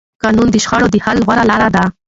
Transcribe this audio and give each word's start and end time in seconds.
قانون 0.23 0.47
د 0.51 0.55
شخړو 0.63 0.87
د 0.91 0.95
حل 1.05 1.17
غوره 1.25 1.43
لاره 1.49 1.69
ده 1.75 1.83